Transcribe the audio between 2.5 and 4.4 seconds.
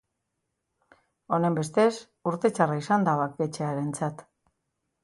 txarra izan da banketxearentzat.